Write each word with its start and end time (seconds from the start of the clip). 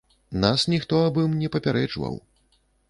Нас 0.43 0.63
ніхто 0.75 1.03
аб 1.11 1.21
ім 1.25 1.37
не 1.43 1.53
папярэджваў. 1.59 2.21